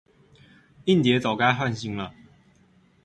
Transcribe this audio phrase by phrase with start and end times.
[0.85, 2.11] 硬碟要早該換新了